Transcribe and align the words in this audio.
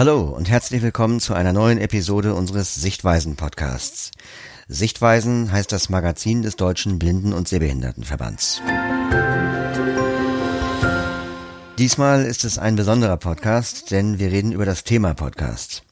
Hallo 0.00 0.22
und 0.22 0.48
herzlich 0.48 0.80
willkommen 0.80 1.20
zu 1.20 1.34
einer 1.34 1.52
neuen 1.52 1.76
Episode 1.76 2.34
unseres 2.34 2.74
Sichtweisen-Podcasts. 2.74 4.12
Sichtweisen 4.66 5.52
heißt 5.52 5.70
das 5.72 5.90
Magazin 5.90 6.40
des 6.40 6.56
Deutschen 6.56 6.98
Blinden- 6.98 7.34
und 7.34 7.48
Sehbehindertenverbands. 7.48 8.62
Diesmal 11.76 12.24
ist 12.24 12.44
es 12.44 12.56
ein 12.58 12.76
besonderer 12.76 13.18
Podcast, 13.18 13.90
denn 13.90 14.18
wir 14.18 14.32
reden 14.32 14.52
über 14.52 14.64
das 14.64 14.84
Thema 14.84 15.12
Podcast. 15.12 15.82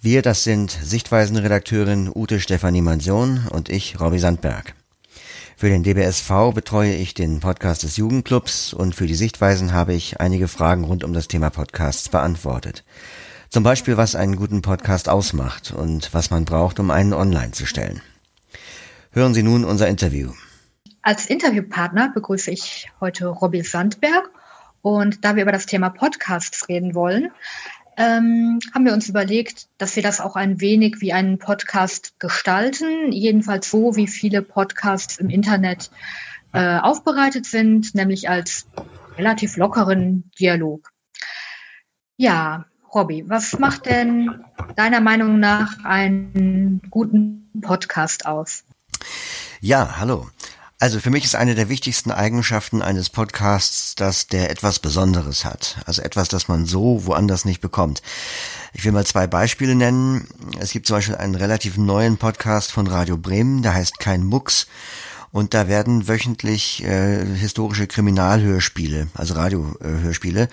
Wir, 0.00 0.22
das 0.22 0.44
sind 0.44 0.70
Sichtweisen-Redakteurin 0.70 2.12
Ute 2.14 2.38
Stefanie 2.38 2.80
Mansion 2.80 3.48
und 3.50 3.70
ich, 3.70 3.98
Robbie 3.98 4.20
Sandberg. 4.20 4.76
Für 5.58 5.70
den 5.70 5.82
DBSV 5.82 6.52
betreue 6.52 6.92
ich 6.92 7.14
den 7.14 7.40
Podcast 7.40 7.82
des 7.82 7.96
Jugendclubs 7.96 8.74
und 8.74 8.94
für 8.94 9.06
die 9.06 9.14
Sichtweisen 9.14 9.72
habe 9.72 9.94
ich 9.94 10.20
einige 10.20 10.48
Fragen 10.48 10.84
rund 10.84 11.02
um 11.02 11.14
das 11.14 11.28
Thema 11.28 11.48
Podcasts 11.48 12.10
beantwortet. 12.10 12.84
Zum 13.48 13.62
Beispiel, 13.62 13.96
was 13.96 14.16
einen 14.16 14.36
guten 14.36 14.60
Podcast 14.60 15.08
ausmacht 15.08 15.72
und 15.72 16.12
was 16.12 16.30
man 16.30 16.44
braucht, 16.44 16.78
um 16.78 16.90
einen 16.90 17.14
online 17.14 17.52
zu 17.52 17.64
stellen. 17.64 18.02
Hören 19.12 19.32
Sie 19.32 19.42
nun 19.42 19.64
unser 19.64 19.88
Interview. 19.88 20.30
Als 21.00 21.24
Interviewpartner 21.24 22.10
begrüße 22.12 22.50
ich 22.50 22.90
heute 23.00 23.28
Robbie 23.28 23.62
Sandberg. 23.62 24.28
Und 24.82 25.24
da 25.24 25.36
wir 25.36 25.42
über 25.42 25.52
das 25.52 25.64
Thema 25.64 25.88
Podcasts 25.88 26.68
reden 26.68 26.94
wollen, 26.94 27.32
ähm, 27.96 28.58
haben 28.74 28.84
wir 28.84 28.92
uns 28.92 29.08
überlegt, 29.08 29.68
dass 29.78 29.96
wir 29.96 30.02
das 30.02 30.20
auch 30.20 30.36
ein 30.36 30.60
wenig 30.60 31.00
wie 31.00 31.12
einen 31.12 31.38
Podcast 31.38 32.18
gestalten, 32.18 33.12
jedenfalls 33.12 33.70
so, 33.70 33.96
wie 33.96 34.06
viele 34.06 34.42
Podcasts 34.42 35.18
im 35.18 35.30
Internet 35.30 35.90
äh, 36.52 36.78
aufbereitet 36.78 37.46
sind, 37.46 37.94
nämlich 37.94 38.28
als 38.28 38.66
relativ 39.16 39.56
lockeren 39.56 40.30
Dialog. 40.38 40.90
Ja, 42.16 42.66
Robby, 42.94 43.28
was 43.28 43.58
macht 43.58 43.86
denn 43.86 44.44
deiner 44.74 45.00
Meinung 45.00 45.38
nach 45.38 45.84
einen 45.84 46.80
guten 46.90 47.50
Podcast 47.60 48.26
aus? 48.26 48.64
Ja, 49.60 49.98
hallo. 49.98 50.28
Also 50.78 51.00
für 51.00 51.08
mich 51.08 51.24
ist 51.24 51.34
eine 51.34 51.54
der 51.54 51.70
wichtigsten 51.70 52.10
Eigenschaften 52.10 52.82
eines 52.82 53.08
Podcasts, 53.08 53.94
dass 53.94 54.26
der 54.26 54.50
etwas 54.50 54.78
Besonderes 54.78 55.46
hat. 55.46 55.78
Also 55.86 56.02
etwas, 56.02 56.28
das 56.28 56.48
man 56.48 56.66
so 56.66 57.06
woanders 57.06 57.46
nicht 57.46 57.62
bekommt. 57.62 58.02
Ich 58.74 58.84
will 58.84 58.92
mal 58.92 59.06
zwei 59.06 59.26
Beispiele 59.26 59.74
nennen. 59.74 60.28
Es 60.60 60.72
gibt 60.72 60.86
zum 60.86 60.98
Beispiel 60.98 61.16
einen 61.16 61.34
relativ 61.34 61.78
neuen 61.78 62.18
Podcast 62.18 62.72
von 62.72 62.86
Radio 62.88 63.16
Bremen, 63.16 63.62
der 63.62 63.72
heißt 63.72 63.98
Kein 64.00 64.22
Mucks. 64.22 64.66
Und 65.32 65.54
da 65.54 65.66
werden 65.66 66.08
wöchentlich 66.08 66.84
äh, 66.84 67.24
historische 67.24 67.86
Kriminalhörspiele, 67.86 69.08
also 69.14 69.32
Radiohörspiele, 69.32 70.50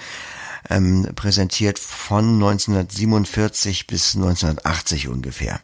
ähm, 0.69 1.07
präsentiert 1.15 1.79
von 1.79 2.35
1947 2.35 3.87
bis 3.87 4.15
1980 4.15 5.07
ungefähr. 5.07 5.59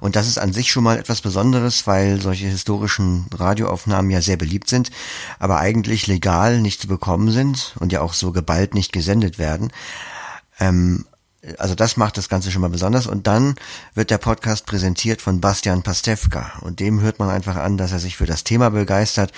Und 0.00 0.16
das 0.16 0.28
ist 0.28 0.38
an 0.38 0.52
sich 0.52 0.70
schon 0.70 0.84
mal 0.84 0.98
etwas 0.98 1.20
Besonderes, 1.20 1.86
weil 1.86 2.20
solche 2.20 2.46
historischen 2.46 3.26
Radioaufnahmen 3.32 4.10
ja 4.10 4.20
sehr 4.20 4.36
beliebt 4.36 4.68
sind, 4.68 4.90
aber 5.38 5.58
eigentlich 5.58 6.06
legal 6.06 6.60
nicht 6.60 6.80
zu 6.80 6.88
bekommen 6.88 7.30
sind 7.30 7.74
und 7.80 7.92
ja 7.92 8.00
auch 8.00 8.14
so 8.14 8.32
geballt 8.32 8.74
nicht 8.74 8.92
gesendet 8.92 9.38
werden. 9.38 9.72
Ähm, 10.58 11.06
also 11.58 11.74
das 11.74 11.96
macht 11.96 12.18
das 12.18 12.28
Ganze 12.28 12.50
schon 12.50 12.60
mal 12.60 12.70
besonders. 12.70 13.06
Und 13.06 13.26
dann 13.26 13.54
wird 13.94 14.10
der 14.10 14.18
Podcast 14.18 14.66
präsentiert 14.66 15.22
von 15.22 15.40
Bastian 15.40 15.82
Pastewka. 15.82 16.52
Und 16.60 16.80
dem 16.80 17.00
hört 17.00 17.18
man 17.18 17.30
einfach 17.30 17.56
an, 17.56 17.78
dass 17.78 17.92
er 17.92 17.98
sich 17.98 18.16
für 18.16 18.26
das 18.26 18.44
Thema 18.44 18.70
begeistert, 18.70 19.32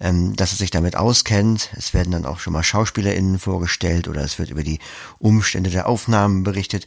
ähm, 0.00 0.36
dass 0.36 0.52
er 0.52 0.58
sich 0.58 0.70
damit 0.70 0.96
auskennt. 0.96 1.70
Es 1.76 1.94
werden 1.94 2.12
dann 2.12 2.26
auch 2.26 2.38
schon 2.38 2.52
mal 2.52 2.62
SchauspielerInnen 2.62 3.38
vorgestellt 3.38 4.08
oder 4.08 4.22
es 4.22 4.38
wird 4.38 4.50
über 4.50 4.62
die 4.62 4.78
Umstände 5.18 5.70
der 5.70 5.88
Aufnahmen 5.88 6.44
berichtet. 6.44 6.86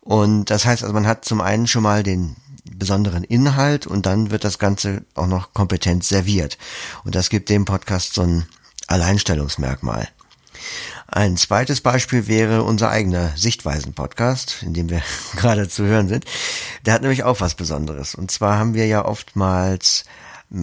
Und 0.00 0.50
das 0.50 0.66
heißt 0.66 0.82
also, 0.82 0.94
man 0.94 1.06
hat 1.06 1.24
zum 1.24 1.40
einen 1.40 1.66
schon 1.66 1.82
mal 1.82 2.02
den 2.02 2.36
besonderen 2.70 3.24
Inhalt 3.24 3.86
und 3.86 4.06
dann 4.06 4.30
wird 4.30 4.44
das 4.44 4.58
Ganze 4.58 5.02
auch 5.14 5.26
noch 5.26 5.54
kompetent 5.54 6.04
serviert. 6.04 6.58
Und 7.04 7.14
das 7.14 7.30
gibt 7.30 7.48
dem 7.48 7.64
Podcast 7.64 8.14
so 8.14 8.22
ein 8.22 8.46
Alleinstellungsmerkmal. 8.86 10.08
Ein 11.06 11.36
zweites 11.36 11.80
Beispiel 11.80 12.28
wäre 12.28 12.62
unser 12.62 12.90
eigener 12.90 13.32
Sichtweisen-Podcast, 13.36 14.62
in 14.62 14.74
dem 14.74 14.90
wir 14.90 15.02
gerade 15.36 15.68
zu 15.68 15.84
hören 15.84 16.08
sind. 16.08 16.24
Der 16.84 16.94
hat 16.94 17.02
nämlich 17.02 17.24
auch 17.24 17.40
was 17.40 17.54
Besonderes. 17.54 18.14
Und 18.14 18.30
zwar 18.30 18.58
haben 18.58 18.74
wir 18.74 18.86
ja 18.86 19.04
oftmals 19.04 20.04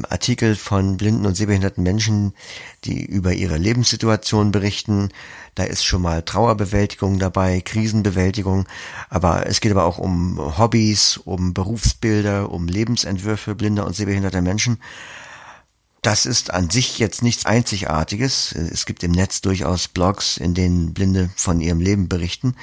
Artikel 0.10 0.56
von 0.56 0.98
blinden 0.98 1.26
und 1.26 1.36
sehbehinderten 1.36 1.84
Menschen, 1.84 2.34
die 2.86 3.06
über 3.06 3.34
ihre 3.34 3.58
Lebenssituation 3.58 4.52
berichten. 4.52 5.10
Da 5.54 5.64
ist 5.64 5.86
schon 5.86 6.02
mal 6.02 6.24
Trauerbewältigung 6.24 7.20
dabei, 7.20 7.62
Krisenbewältigung, 7.62 8.68
aber 9.10 9.46
es 9.46 9.62
geht 9.62 9.72
aber 9.72 9.86
auch 9.86 10.00
um 10.00 10.58
Hobbys, 10.58 11.18
um 11.18 11.54
Berufsbilder, 11.54 12.50
um 12.52 12.68
Lebensentwürfe 12.68 13.54
blinder 13.54 13.86
und 13.86 13.96
sehbehinderter 13.96 14.42
Menschen. 14.42 14.80
Das 16.06 16.28
ist 16.28 16.54
an 16.54 16.70
sich 16.70 17.00
jetzt 17.00 17.24
nichts 17.24 17.48
Einzigartiges. 17.48 18.52
Es 18.52 18.86
gibt 18.86 19.04
im 19.04 19.12
Netz 19.12 19.42
durchaus 19.42 19.88
Blogs, 19.88 20.38
in 20.38 20.54
denen 20.54 20.94
Blinde 20.94 21.32
von 21.36 21.60
ihrem 21.60 21.80
Leben 21.80 22.08
berichten. 22.08 22.54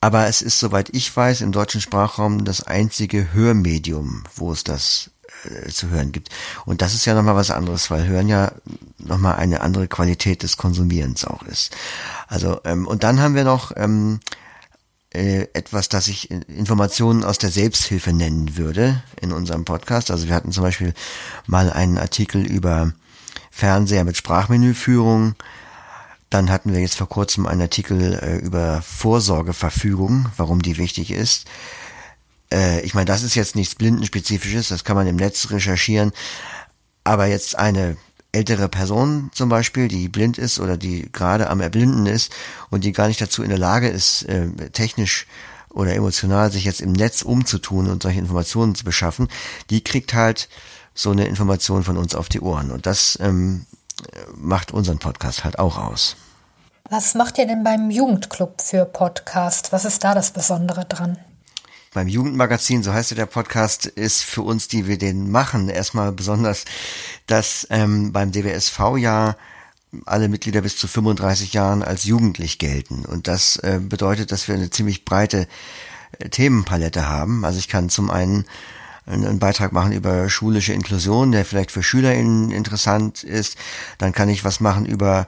Aber 0.00 0.26
es 0.26 0.40
ist, 0.40 0.58
soweit 0.58 0.88
ich 0.94 1.14
weiß, 1.14 1.42
im 1.42 1.52
deutschen 1.52 1.82
Sprachraum 1.82 2.46
das 2.46 2.62
einzige 2.62 3.34
Hörmedium, 3.34 4.24
wo 4.36 4.52
es 4.52 4.64
das 4.64 5.10
äh, 5.44 5.68
zu 5.68 5.90
hören 5.90 6.12
gibt. 6.12 6.30
Und 6.64 6.80
das 6.80 6.94
ist 6.94 7.04
ja 7.04 7.12
nochmal 7.12 7.36
was 7.36 7.50
anderes, 7.50 7.90
weil 7.90 8.06
Hören 8.06 8.28
ja 8.28 8.52
nochmal 8.96 9.36
eine 9.36 9.60
andere 9.60 9.86
Qualität 9.86 10.42
des 10.42 10.56
Konsumierens 10.56 11.26
auch 11.26 11.42
ist. 11.42 11.76
Also, 12.26 12.62
ähm, 12.64 12.86
und 12.86 13.04
dann 13.04 13.20
haben 13.20 13.34
wir 13.34 13.44
noch 13.44 13.72
ähm, 13.76 14.20
äh, 15.12 15.48
etwas, 15.54 15.88
das 15.88 16.08
ich 16.08 16.30
Informationen 16.30 17.24
aus 17.24 17.38
der 17.38 17.50
Selbsthilfe 17.50 18.12
nennen 18.12 18.56
würde 18.56 19.02
in 19.20 19.32
unserem 19.32 19.64
Podcast. 19.64 20.10
Also 20.10 20.28
wir 20.28 20.34
hatten 20.34 20.52
zum 20.52 20.62
Beispiel 20.62 20.94
mal 21.46 21.70
einen 21.70 21.98
Artikel 21.98 22.46
über 22.46 22.92
Fernseher 23.50 24.04
mit 24.04 24.16
Sprachmenüführung. 24.16 25.34
Dann 26.30 26.50
hatten 26.50 26.72
wir 26.72 26.80
jetzt 26.80 26.96
vor 26.96 27.08
kurzem 27.08 27.46
einen 27.46 27.62
Artikel 27.62 28.14
äh, 28.14 28.36
über 28.38 28.82
Vorsorgeverfügung, 28.82 30.26
warum 30.36 30.62
die 30.62 30.78
wichtig 30.78 31.10
ist. 31.10 31.46
Äh, 32.52 32.80
ich 32.82 32.94
meine, 32.94 33.06
das 33.06 33.24
ist 33.24 33.34
jetzt 33.34 33.56
nichts 33.56 33.74
Blindenspezifisches, 33.74 34.68
das 34.68 34.84
kann 34.84 34.96
man 34.96 35.08
im 35.08 35.16
Netz 35.16 35.50
recherchieren. 35.50 36.12
Aber 37.02 37.26
jetzt 37.26 37.58
eine 37.58 37.96
ältere 38.32 38.68
Person 38.68 39.30
zum 39.32 39.48
Beispiel, 39.48 39.88
die 39.88 40.08
blind 40.08 40.38
ist 40.38 40.60
oder 40.60 40.76
die 40.76 41.10
gerade 41.12 41.50
am 41.50 41.60
Erblinden 41.60 42.06
ist 42.06 42.32
und 42.70 42.84
die 42.84 42.92
gar 42.92 43.08
nicht 43.08 43.20
dazu 43.20 43.42
in 43.42 43.48
der 43.48 43.58
Lage 43.58 43.88
ist, 43.88 44.22
äh, 44.22 44.48
technisch 44.70 45.26
oder 45.70 45.94
emotional 45.94 46.50
sich 46.50 46.64
jetzt 46.64 46.80
im 46.80 46.92
Netz 46.92 47.22
umzutun 47.22 47.88
und 47.88 48.02
solche 48.02 48.18
Informationen 48.18 48.74
zu 48.74 48.84
beschaffen, 48.84 49.28
die 49.70 49.82
kriegt 49.82 50.14
halt 50.14 50.48
so 50.94 51.10
eine 51.10 51.26
Information 51.26 51.84
von 51.84 51.96
uns 51.96 52.14
auf 52.14 52.28
die 52.28 52.40
Ohren. 52.40 52.70
Und 52.70 52.86
das 52.86 53.18
ähm, 53.20 53.66
macht 54.34 54.72
unseren 54.72 54.98
Podcast 54.98 55.44
halt 55.44 55.58
auch 55.58 55.78
aus. 55.78 56.16
Was 56.88 57.14
macht 57.14 57.38
ihr 57.38 57.46
denn 57.46 57.62
beim 57.62 57.90
Jugendclub 57.90 58.60
für 58.60 58.84
Podcast? 58.84 59.72
Was 59.72 59.84
ist 59.84 60.02
da 60.02 60.14
das 60.14 60.32
Besondere 60.32 60.84
dran? 60.86 61.18
Beim 61.92 62.06
Jugendmagazin, 62.08 62.82
so 62.82 62.92
heißt 62.92 63.10
ja 63.10 63.16
der 63.16 63.26
Podcast, 63.26 63.86
ist 63.86 64.22
für 64.22 64.42
uns, 64.42 64.68
die 64.68 64.86
wir 64.86 64.96
den 64.96 65.30
machen, 65.30 65.68
erstmal 65.68 66.12
besonders, 66.12 66.64
dass 67.26 67.66
ähm, 67.70 68.12
beim 68.12 68.30
DWSV 68.30 68.96
ja 68.98 69.36
alle 70.06 70.28
Mitglieder 70.28 70.60
bis 70.60 70.76
zu 70.76 70.86
35 70.86 71.52
Jahren 71.52 71.82
als 71.82 72.04
jugendlich 72.04 72.58
gelten. 72.58 73.04
Und 73.04 73.26
das 73.26 73.56
äh, 73.56 73.80
bedeutet, 73.82 74.30
dass 74.30 74.46
wir 74.46 74.54
eine 74.54 74.70
ziemlich 74.70 75.04
breite 75.04 75.48
äh, 76.18 76.28
Themenpalette 76.28 77.08
haben. 77.08 77.44
Also 77.44 77.58
ich 77.58 77.68
kann 77.68 77.88
zum 77.88 78.10
einen 78.10 78.44
einen 79.06 79.40
Beitrag 79.40 79.72
machen 79.72 79.90
über 79.90 80.28
schulische 80.28 80.72
Inklusion, 80.72 81.32
der 81.32 81.44
vielleicht 81.44 81.72
für 81.72 81.82
SchülerInnen 81.82 82.52
interessant 82.52 83.24
ist. 83.24 83.56
Dann 83.98 84.12
kann 84.12 84.28
ich 84.28 84.44
was 84.44 84.60
machen 84.60 84.86
über 84.86 85.26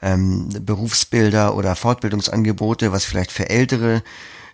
ähm, 0.00 0.48
Berufsbilder 0.60 1.56
oder 1.56 1.74
Fortbildungsangebote, 1.74 2.92
was 2.92 3.04
vielleicht 3.04 3.32
für 3.32 3.50
ältere 3.50 4.04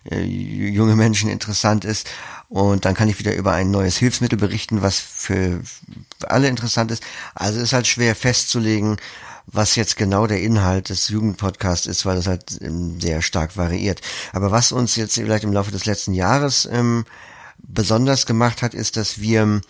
äh, 0.09 0.21
junge 0.21 0.95
Menschen 0.95 1.29
interessant 1.29 1.85
ist. 1.85 2.09
Und 2.49 2.85
dann 2.85 2.95
kann 2.95 3.07
ich 3.07 3.19
wieder 3.19 3.35
über 3.35 3.53
ein 3.53 3.71
neues 3.71 3.97
Hilfsmittel 3.97 4.37
berichten, 4.37 4.81
was 4.81 4.99
für 4.99 5.61
alle 6.27 6.47
interessant 6.47 6.91
ist. 6.91 7.03
Also 7.33 7.59
ist 7.59 7.73
halt 7.73 7.87
schwer 7.87 8.15
festzulegen, 8.15 8.97
was 9.47 9.75
jetzt 9.75 9.97
genau 9.97 10.27
der 10.27 10.41
Inhalt 10.41 10.89
des 10.89 11.09
Jugendpodcasts 11.09 11.87
ist, 11.87 12.05
weil 12.05 12.15
das 12.15 12.27
halt 12.27 12.59
ähm, 12.61 12.99
sehr 12.99 13.21
stark 13.21 13.57
variiert. 13.57 14.01
Aber 14.33 14.51
was 14.51 14.71
uns 14.71 14.95
jetzt 14.95 15.15
vielleicht 15.15 15.43
im 15.43 15.53
Laufe 15.53 15.71
des 15.71 15.85
letzten 15.85 16.13
Jahres 16.13 16.67
ähm, 16.71 17.05
besonders 17.63 18.25
gemacht 18.25 18.61
hat, 18.61 18.73
ist, 18.73 18.97
dass 18.97 19.21
wir 19.21 19.61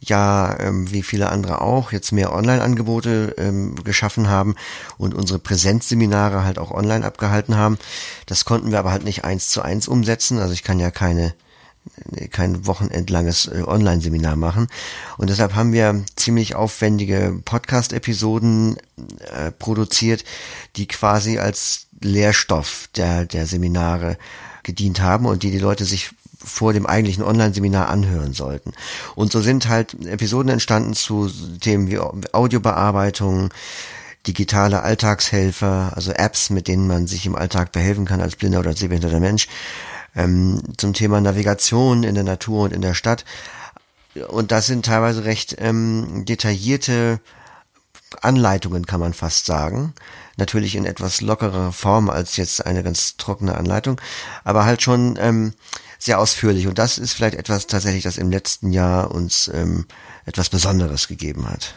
ja, 0.00 0.58
ähm, 0.58 0.90
wie 0.90 1.02
viele 1.02 1.28
andere 1.28 1.60
auch, 1.60 1.92
jetzt 1.92 2.10
mehr 2.12 2.32
Online-Angebote 2.32 3.34
ähm, 3.36 3.76
geschaffen 3.84 4.28
haben 4.28 4.54
und 4.96 5.14
unsere 5.14 5.38
Präsenzseminare 5.38 6.42
halt 6.42 6.58
auch 6.58 6.70
online 6.70 7.04
abgehalten 7.04 7.56
haben. 7.56 7.78
Das 8.24 8.46
konnten 8.46 8.70
wir 8.70 8.78
aber 8.78 8.92
halt 8.92 9.04
nicht 9.04 9.24
eins 9.24 9.50
zu 9.50 9.60
eins 9.60 9.88
umsetzen. 9.88 10.38
Also 10.38 10.54
ich 10.54 10.64
kann 10.64 10.80
ja 10.80 10.90
keine 10.90 11.34
kein 12.30 12.66
wochenendlanges 12.66 13.46
äh, 13.46 13.62
Online-Seminar 13.66 14.36
machen. 14.36 14.68
Und 15.16 15.30
deshalb 15.30 15.54
haben 15.54 15.72
wir 15.72 16.04
ziemlich 16.14 16.54
aufwendige 16.54 17.40
Podcast-Episoden 17.44 18.76
äh, 19.34 19.50
produziert, 19.50 20.24
die 20.76 20.86
quasi 20.86 21.38
als 21.38 21.86
Lehrstoff 22.02 22.88
der, 22.96 23.24
der 23.24 23.46
Seminare 23.46 24.18
gedient 24.62 25.00
haben 25.00 25.26
und 25.26 25.42
die 25.42 25.50
die 25.50 25.58
Leute 25.58 25.84
sich 25.84 26.10
vor 26.42 26.72
dem 26.72 26.86
eigentlichen 26.86 27.22
Online-Seminar 27.22 27.88
anhören 27.88 28.32
sollten. 28.32 28.72
Und 29.14 29.30
so 29.32 29.40
sind 29.40 29.68
halt 29.68 29.94
Episoden 30.06 30.50
entstanden 30.50 30.94
zu 30.94 31.30
Themen 31.60 31.88
wie 31.90 31.98
Audiobearbeitung, 31.98 33.50
digitale 34.26 34.82
Alltagshelfer, 34.82 35.92
also 35.94 36.12
Apps, 36.12 36.50
mit 36.50 36.68
denen 36.68 36.86
man 36.86 37.06
sich 37.06 37.26
im 37.26 37.36
Alltag 37.36 37.72
behelfen 37.72 38.04
kann 38.04 38.20
als 38.20 38.36
blinder 38.36 38.60
oder 38.60 38.76
sehbehinderter 38.76 39.20
Mensch, 39.20 39.48
ähm, 40.14 40.62
zum 40.76 40.92
Thema 40.92 41.20
Navigation 41.20 42.02
in 42.02 42.14
der 42.14 42.24
Natur 42.24 42.64
und 42.64 42.72
in 42.72 42.82
der 42.82 42.94
Stadt. 42.94 43.24
Und 44.28 44.50
das 44.50 44.66
sind 44.66 44.84
teilweise 44.84 45.24
recht 45.24 45.56
ähm, 45.58 46.24
detaillierte 46.24 47.20
Anleitungen, 48.20 48.86
kann 48.86 49.00
man 49.00 49.14
fast 49.14 49.46
sagen. 49.46 49.94
Natürlich 50.36 50.74
in 50.74 50.84
etwas 50.84 51.20
lockerer 51.20 51.72
Form 51.72 52.10
als 52.10 52.36
jetzt 52.36 52.66
eine 52.66 52.82
ganz 52.82 53.16
trockene 53.16 53.56
Anleitung, 53.56 54.00
aber 54.42 54.64
halt 54.64 54.82
schon 54.82 55.16
ähm, 55.20 55.54
sehr 56.00 56.18
ausführlich. 56.18 56.66
Und 56.66 56.78
das 56.78 56.98
ist 56.98 57.12
vielleicht 57.12 57.36
etwas 57.36 57.68
tatsächlich, 57.68 58.02
das 58.02 58.18
im 58.18 58.30
letzten 58.30 58.72
Jahr 58.72 59.12
uns 59.12 59.48
ähm, 59.54 59.86
etwas 60.24 60.48
Besonderes 60.48 61.06
gegeben 61.06 61.48
hat. 61.48 61.74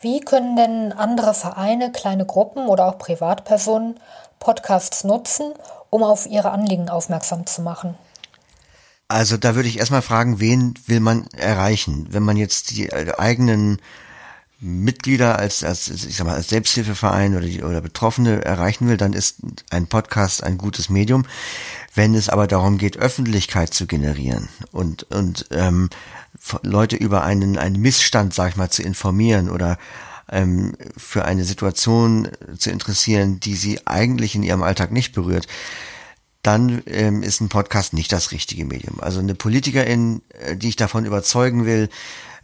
Wie 0.00 0.20
können 0.20 0.56
denn 0.56 0.92
andere 0.92 1.32
Vereine, 1.32 1.92
kleine 1.92 2.26
Gruppen 2.26 2.66
oder 2.66 2.86
auch 2.86 2.98
Privatpersonen 2.98 4.00
Podcasts 4.40 5.04
nutzen, 5.04 5.52
um 5.90 6.02
auf 6.02 6.26
ihre 6.26 6.50
Anliegen 6.50 6.88
aufmerksam 6.88 7.46
zu 7.46 7.62
machen? 7.62 7.94
Also 9.06 9.36
da 9.36 9.54
würde 9.54 9.68
ich 9.68 9.78
erstmal 9.78 10.02
fragen, 10.02 10.40
wen 10.40 10.74
will 10.86 11.00
man 11.00 11.26
erreichen? 11.36 12.08
Wenn 12.10 12.22
man 12.22 12.36
jetzt 12.36 12.70
die 12.70 12.88
äh, 12.88 13.12
eigenen 13.18 13.78
Mitglieder 14.58 15.38
als, 15.38 15.64
als 15.64 15.88
ich 15.88 16.16
sag 16.16 16.24
mal, 16.24 16.36
als 16.36 16.48
Selbsthilfeverein 16.48 17.36
oder, 17.36 17.46
die, 17.46 17.62
oder 17.62 17.80
Betroffene 17.80 18.44
erreichen 18.44 18.88
will, 18.88 18.96
dann 18.96 19.12
ist 19.12 19.38
ein 19.70 19.88
Podcast 19.88 20.44
ein 20.44 20.56
gutes 20.56 20.88
Medium. 20.88 21.26
Wenn 21.94 22.14
es 22.14 22.28
aber 22.28 22.46
darum 22.46 22.78
geht, 22.78 22.96
Öffentlichkeit 22.96 23.74
zu 23.74 23.86
generieren 23.86 24.48
und, 24.70 25.04
und 25.04 25.46
ähm, 25.50 25.90
Leute 26.62 26.96
über 26.96 27.22
einen, 27.22 27.58
einen 27.58 27.80
Missstand, 27.80 28.32
sag 28.32 28.50
ich 28.50 28.56
mal, 28.56 28.70
zu 28.70 28.82
informieren 28.82 29.50
oder 29.50 29.78
ähm, 30.30 30.74
für 30.96 31.24
eine 31.24 31.44
Situation 31.44 32.28
zu 32.56 32.70
interessieren, 32.70 33.40
die 33.40 33.54
sie 33.54 33.86
eigentlich 33.86 34.34
in 34.34 34.42
ihrem 34.42 34.62
Alltag 34.62 34.90
nicht 34.90 35.12
berührt, 35.12 35.46
dann 36.42 36.82
ähm, 36.86 37.22
ist 37.22 37.40
ein 37.40 37.48
Podcast 37.48 37.92
nicht 37.92 38.10
das 38.10 38.32
richtige 38.32 38.64
Medium. 38.64 39.00
Also 39.00 39.20
eine 39.20 39.34
Politikerin, 39.34 40.22
äh, 40.30 40.56
die 40.56 40.70
ich 40.70 40.76
davon 40.76 41.04
überzeugen 41.04 41.66
will, 41.66 41.88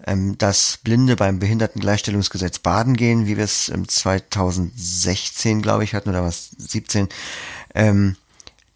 ähm, 0.06 0.38
dass 0.38 0.78
Blinde 0.84 1.16
beim 1.16 1.40
Behindertengleichstellungsgesetz 1.40 2.60
baden 2.60 2.96
gehen, 2.96 3.26
wie 3.26 3.36
wir 3.36 3.44
es 3.44 3.66
2016, 3.66 5.62
glaube 5.62 5.84
ich, 5.84 5.94
hatten 5.94 6.10
oder 6.10 6.22
was 6.22 6.50
17, 6.58 7.08
ähm, 7.74 8.16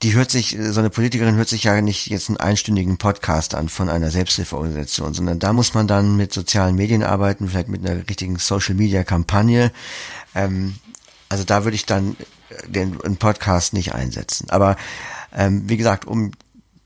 die 0.02 0.14
hört 0.14 0.31
sich, 0.31 0.56
so 0.58 0.81
eine 0.81 0.90
Politikerin 0.90 1.37
hört 1.37 1.49
sich 1.49 1.64
ja 1.64 1.81
nicht 1.81 2.08
jetzt 2.08 2.28
einen 2.28 2.38
einstündigen 2.38 2.99
Podcast 2.99 3.54
an 3.54 3.69
von 3.69 3.88
einer 3.88 4.10
Selbsthilfeorganisation, 4.10 5.14
sondern 5.14 5.38
da 5.38 5.52
muss 5.52 5.75
man 5.75 5.87
dann 5.87 6.16
mit 6.16 6.32
sozialen 6.32 6.75
Medien 6.75 7.04
arbeiten, 7.04 7.49
vielleicht 7.49 7.69
mit 7.69 7.87
einer 7.87 8.08
richtigen 8.08 8.38
Social 8.38 8.75
Media 8.75 9.04
Kampagne. 9.04 9.70
Ähm, 10.34 10.76
also 11.28 11.44
da 11.44 11.64
würde 11.64 11.76
ich 11.76 11.87
dann 11.87 12.16
den, 12.66 12.99
den 12.99 13.16
Podcast 13.16 13.75
nicht 13.75 13.94
einsetzen. 13.94 14.50
Aber 14.50 14.76
ähm, 15.32 15.69
wie 15.69 15.76
gesagt, 15.76 16.05
um, 16.05 16.32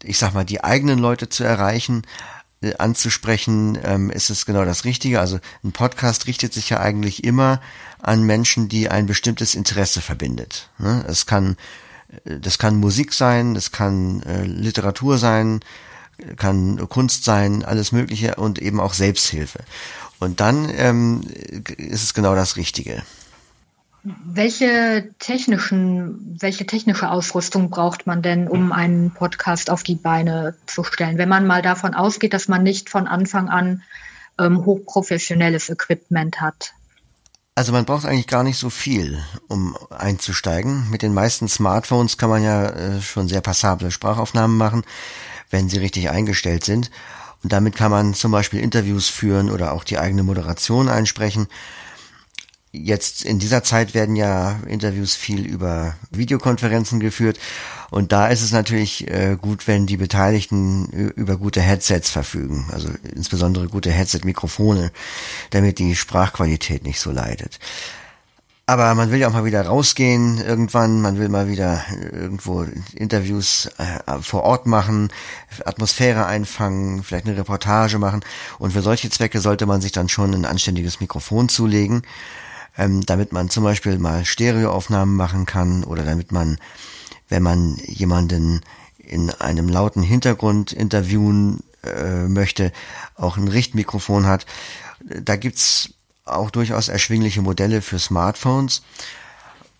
ich 0.02 0.18
sag 0.18 0.34
mal, 0.34 0.44
die 0.44 0.62
eigenen 0.62 0.98
Leute 0.98 1.30
zu 1.30 1.42
erreichen, 1.42 2.02
äh, 2.60 2.74
anzusprechen, 2.76 3.78
ähm, 3.82 4.10
ist 4.10 4.28
es 4.28 4.44
genau 4.44 4.64
das 4.64 4.84
Richtige. 4.84 5.20
Also 5.20 5.40
ein 5.64 5.72
Podcast 5.72 6.26
richtet 6.26 6.52
sich 6.52 6.68
ja 6.68 6.80
eigentlich 6.80 7.24
immer 7.24 7.60
an 7.98 8.22
Menschen, 8.22 8.68
die 8.68 8.90
ein 8.90 9.06
bestimmtes 9.06 9.54
Interesse 9.54 10.02
verbindet. 10.02 10.70
Ne? 10.78 11.04
Es 11.08 11.24
kann 11.26 11.56
das 12.24 12.58
kann 12.58 12.76
Musik 12.76 13.12
sein, 13.12 13.54
das 13.54 13.72
kann 13.72 14.22
äh, 14.22 14.44
Literatur 14.44 15.18
sein, 15.18 15.60
kann 16.36 16.88
Kunst 16.88 17.24
sein, 17.24 17.64
alles 17.64 17.92
Mögliche 17.92 18.36
und 18.36 18.58
eben 18.60 18.80
auch 18.80 18.94
Selbsthilfe. 18.94 19.60
Und 20.18 20.40
dann 20.40 20.70
ähm, 20.74 21.22
ist 21.76 22.02
es 22.02 22.14
genau 22.14 22.34
das 22.34 22.56
Richtige. 22.56 23.02
Welche 24.02 25.10
technischen, 25.18 26.38
welche 26.40 26.64
technische 26.64 27.10
Ausrüstung 27.10 27.70
braucht 27.70 28.06
man 28.06 28.22
denn, 28.22 28.46
um 28.46 28.70
einen 28.70 29.10
Podcast 29.10 29.68
auf 29.68 29.82
die 29.82 29.96
Beine 29.96 30.54
zu 30.66 30.84
stellen? 30.84 31.18
Wenn 31.18 31.28
man 31.28 31.46
mal 31.46 31.60
davon 31.60 31.92
ausgeht, 31.92 32.32
dass 32.32 32.46
man 32.46 32.62
nicht 32.62 32.88
von 32.88 33.08
Anfang 33.08 33.48
an 33.48 33.82
ähm, 34.38 34.64
hochprofessionelles 34.64 35.70
Equipment 35.70 36.40
hat. 36.40 36.72
Also 37.58 37.72
man 37.72 37.86
braucht 37.86 38.04
eigentlich 38.04 38.26
gar 38.26 38.42
nicht 38.42 38.58
so 38.58 38.68
viel, 38.68 39.18
um 39.48 39.78
einzusteigen. 39.88 40.90
Mit 40.90 41.00
den 41.00 41.14
meisten 41.14 41.48
Smartphones 41.48 42.18
kann 42.18 42.28
man 42.28 42.42
ja 42.42 42.66
äh, 42.66 43.00
schon 43.00 43.28
sehr 43.28 43.40
passable 43.40 43.90
Sprachaufnahmen 43.90 44.58
machen, 44.58 44.84
wenn 45.48 45.70
sie 45.70 45.78
richtig 45.78 46.10
eingestellt 46.10 46.64
sind. 46.64 46.90
Und 47.42 47.54
damit 47.54 47.74
kann 47.74 47.90
man 47.90 48.12
zum 48.12 48.30
Beispiel 48.30 48.60
Interviews 48.60 49.08
führen 49.08 49.48
oder 49.50 49.72
auch 49.72 49.84
die 49.84 49.98
eigene 49.98 50.22
Moderation 50.22 50.90
einsprechen. 50.90 51.48
Jetzt 52.78 53.24
in 53.24 53.38
dieser 53.38 53.62
Zeit 53.62 53.94
werden 53.94 54.16
ja 54.16 54.60
Interviews 54.66 55.14
viel 55.14 55.46
über 55.46 55.94
Videokonferenzen 56.10 57.00
geführt 57.00 57.38
und 57.90 58.12
da 58.12 58.28
ist 58.28 58.42
es 58.42 58.52
natürlich 58.52 59.08
äh, 59.08 59.36
gut, 59.40 59.66
wenn 59.66 59.86
die 59.86 59.96
Beteiligten 59.96 60.86
über 61.16 61.36
gute 61.36 61.60
Headsets 61.60 62.10
verfügen, 62.10 62.66
also 62.72 62.88
insbesondere 63.14 63.68
gute 63.68 63.90
Headset-Mikrofone, 63.90 64.90
damit 65.50 65.78
die 65.78 65.96
Sprachqualität 65.96 66.84
nicht 66.84 67.00
so 67.00 67.10
leidet. 67.10 67.58
Aber 68.68 68.92
man 68.96 69.12
will 69.12 69.20
ja 69.20 69.28
auch 69.28 69.32
mal 69.32 69.44
wieder 69.44 69.64
rausgehen 69.64 70.40
irgendwann, 70.40 71.00
man 71.00 71.20
will 71.20 71.28
mal 71.28 71.48
wieder 71.48 71.84
irgendwo 72.02 72.66
Interviews 72.94 73.70
äh, 73.78 74.20
vor 74.20 74.42
Ort 74.42 74.66
machen, 74.66 75.12
Atmosphäre 75.64 76.26
einfangen, 76.26 77.04
vielleicht 77.04 77.26
eine 77.26 77.36
Reportage 77.36 78.00
machen. 78.00 78.24
Und 78.58 78.72
für 78.72 78.82
solche 78.82 79.08
Zwecke 79.08 79.40
sollte 79.40 79.66
man 79.66 79.80
sich 79.80 79.92
dann 79.92 80.08
schon 80.08 80.34
ein 80.34 80.44
anständiges 80.44 80.98
Mikrofon 80.98 81.48
zulegen, 81.48 82.02
ähm, 82.78 83.04
damit 83.06 83.32
man 83.32 83.50
zum 83.50 83.64
Beispiel 83.64 83.98
mal 83.98 84.24
Stereoaufnahmen 84.24 85.14
machen 85.16 85.46
kann 85.46 85.84
oder 85.84 86.04
damit 86.04 86.32
man 86.32 86.58
wenn 87.28 87.42
man 87.42 87.76
jemanden 87.86 88.60
in 88.98 89.30
einem 89.30 89.68
lauten 89.68 90.02
Hintergrund 90.02 90.72
interviewen 90.72 91.60
äh, 91.84 92.26
möchte, 92.28 92.72
auch 93.14 93.36
ein 93.36 93.48
Richtmikrofon 93.48 94.26
hat. 94.26 94.46
Da 95.00 95.36
gibt's 95.36 95.90
auch 96.24 96.50
durchaus 96.50 96.88
erschwingliche 96.88 97.42
Modelle 97.42 97.82
für 97.82 97.98
Smartphones 97.98 98.82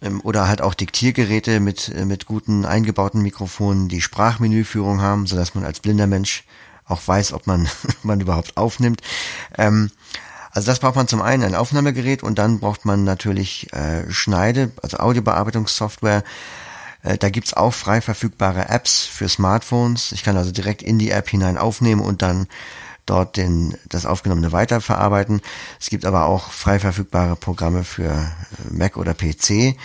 ähm, 0.01 0.21
oder 0.23 0.47
halt 0.47 0.61
auch 0.61 0.75
Diktiergeräte 0.75 1.61
mit, 1.61 1.89
äh, 1.89 2.05
mit 2.05 2.27
guten 2.27 2.65
eingebauten 2.65 3.23
Mikrofonen, 3.23 3.89
die 3.89 4.01
Sprachmenüführung 4.01 5.01
haben, 5.01 5.27
so 5.27 5.37
dass 5.37 5.55
man 5.55 5.65
als 5.65 5.81
blinder 5.81 6.07
Mensch 6.07 6.45
auch 6.85 7.01
weiß, 7.05 7.33
ob 7.33 7.49
man, 7.49 7.69
man 8.05 8.21
überhaupt 8.21 8.57
aufnimmt. 8.57 9.01
Ähm, 9.59 9.91
also 10.57 10.69
das 10.69 10.79
braucht 10.79 10.97
man 10.97 11.07
zum 11.07 11.21
einen 11.21 11.43
ein 11.43 11.55
Aufnahmegerät 11.55 12.23
und 12.23 12.39
dann 12.39 12.61
braucht 12.61 12.87
man 12.87 13.05
natürlich 13.05 13.71
äh, 13.75 14.11
Schneide, 14.11 14.73
also 14.83 14.97
Audiobearbeitungssoftware, 14.97 16.25
äh, 17.03 17.19
da 17.19 17.29
gibt's 17.29 17.53
auch 17.53 17.75
frei 17.75 18.01
verfügbare 18.01 18.71
Apps 18.71 19.05
für 19.05 19.29
Smartphones. 19.29 20.13
Ich 20.13 20.25
kann 20.25 20.39
also 20.39 20.53
direkt 20.53 20.81
in 20.81 20.99
die 20.99 21.11
App 21.11 21.29
hinein 21.29 21.59
aufnehmen 21.59 22.01
und 22.01 22.23
dann 22.23 22.47
dort 23.05 23.37
den, 23.37 23.77
das 23.91 24.07
Aufgenommene 24.07 24.51
weiterverarbeiten. 24.51 25.43
Es 25.79 25.91
gibt 25.91 26.07
aber 26.07 26.25
auch 26.25 26.51
frei 26.51 26.79
verfügbare 26.79 27.37
Programme 27.37 27.85
für 27.85 28.09
äh, 28.09 28.73
Mac 28.73 28.97
oder 28.97 29.13
PC. 29.13 29.77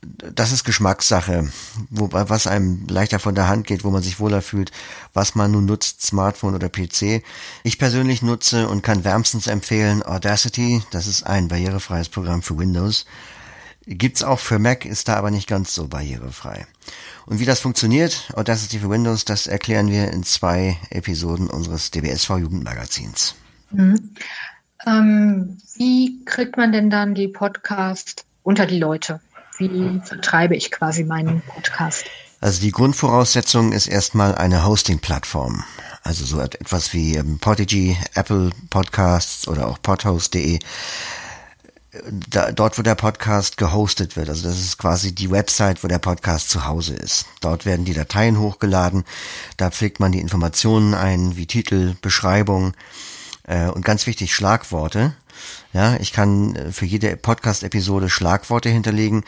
Das 0.00 0.52
ist 0.52 0.62
Geschmackssache, 0.62 1.50
wo, 1.90 2.08
was 2.12 2.46
einem 2.46 2.86
leichter 2.86 3.18
von 3.18 3.34
der 3.34 3.48
Hand 3.48 3.66
geht, 3.66 3.82
wo 3.82 3.90
man 3.90 4.02
sich 4.02 4.20
wohler 4.20 4.42
fühlt, 4.42 4.70
was 5.12 5.34
man 5.34 5.50
nun 5.50 5.64
nutzt, 5.64 6.02
Smartphone 6.02 6.54
oder 6.54 6.68
PC. 6.68 7.24
Ich 7.64 7.78
persönlich 7.78 8.22
nutze 8.22 8.68
und 8.68 8.82
kann 8.82 9.02
wärmstens 9.02 9.48
empfehlen 9.48 10.04
Audacity. 10.04 10.82
Das 10.92 11.08
ist 11.08 11.24
ein 11.24 11.48
barrierefreies 11.48 12.10
Programm 12.10 12.42
für 12.42 12.56
Windows. 12.56 13.06
Gibt's 13.86 14.22
auch 14.22 14.38
für 14.38 14.58
Mac, 14.58 14.84
ist 14.84 15.08
da 15.08 15.16
aber 15.16 15.30
nicht 15.30 15.48
ganz 15.48 15.74
so 15.74 15.88
barrierefrei. 15.88 16.66
Und 17.26 17.40
wie 17.40 17.46
das 17.46 17.60
funktioniert, 17.60 18.30
Audacity 18.34 18.78
für 18.78 18.90
Windows, 18.90 19.24
das 19.24 19.46
erklären 19.46 19.90
wir 19.90 20.12
in 20.12 20.22
zwei 20.22 20.76
Episoden 20.90 21.48
unseres 21.48 21.90
DBSV 21.90 22.30
Jugendmagazins. 22.38 23.34
Mhm. 23.70 24.14
Ähm, 24.86 25.58
wie 25.76 26.24
kriegt 26.24 26.56
man 26.56 26.70
denn 26.72 26.90
dann 26.90 27.14
die 27.14 27.28
Podcast 27.28 28.24
unter 28.42 28.66
die 28.66 28.78
Leute? 28.78 29.20
Wie 29.58 30.00
vertreibe 30.04 30.56
ich 30.56 30.70
quasi 30.70 31.04
meinen 31.04 31.42
Podcast? 31.42 32.06
Also 32.40 32.60
die 32.60 32.70
Grundvoraussetzung 32.70 33.72
ist 33.72 33.88
erstmal 33.88 34.34
eine 34.36 34.64
Hosting-Plattform. 34.64 35.64
Also 36.02 36.24
so 36.24 36.40
etwas 36.40 36.92
wie 36.92 37.16
ähm, 37.16 37.38
Podigy, 37.40 37.96
Apple 38.14 38.50
Podcasts 38.70 39.48
oder 39.48 39.66
auch 39.66 39.82
podhost.de 39.82 40.60
da, 42.10 42.52
dort, 42.52 42.78
wo 42.78 42.82
der 42.82 42.94
Podcast 42.94 43.56
gehostet 43.56 44.16
wird. 44.16 44.28
Also 44.28 44.48
das 44.48 44.58
ist 44.58 44.78
quasi 44.78 45.14
die 45.14 45.30
Website, 45.30 45.82
wo 45.82 45.88
der 45.88 45.98
Podcast 45.98 46.50
zu 46.50 46.66
Hause 46.66 46.94
ist. 46.94 47.26
Dort 47.40 47.64
werden 47.66 47.84
die 47.84 47.94
Dateien 47.94 48.38
hochgeladen. 48.38 49.04
Da 49.56 49.70
pflegt 49.70 50.00
man 50.00 50.12
die 50.12 50.20
Informationen 50.20 50.94
ein, 50.94 51.36
wie 51.36 51.46
Titel, 51.46 51.96
Beschreibung 52.00 52.74
äh, 53.44 53.66
und 53.66 53.84
ganz 53.84 54.06
wichtig 54.06 54.34
Schlagworte. 54.34 55.14
Ja, 55.72 55.96
ich 55.96 56.12
kann 56.12 56.56
äh, 56.56 56.72
für 56.72 56.86
jede 56.86 57.16
Podcast-Episode 57.16 58.08
Schlagworte 58.08 58.68
hinterlegen, 58.68 59.24